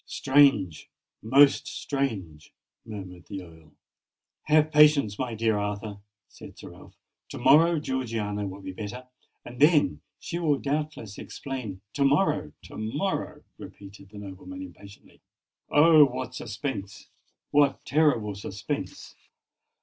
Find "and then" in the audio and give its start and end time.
9.45-10.01